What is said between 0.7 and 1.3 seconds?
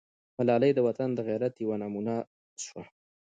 د وطن د